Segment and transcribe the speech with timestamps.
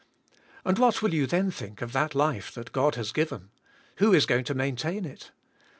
[0.65, 3.51] And what will you then think of that life that God has given?
[3.97, 5.29] Who is going to maintain it?